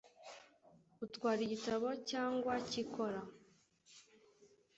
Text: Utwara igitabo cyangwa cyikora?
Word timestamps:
Utwara 1.05 1.39
igitabo 1.47 1.87
cyangwa 2.09 2.53
cyikora? 2.69 3.19